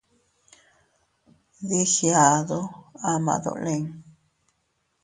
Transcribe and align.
Dii 1.67 1.87
giadu 1.93 2.59
ama 3.13 3.35
dolin. 3.43 3.83